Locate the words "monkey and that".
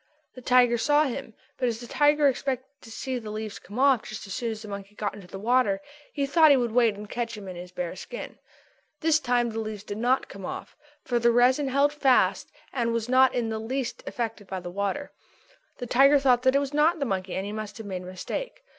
17.05-17.49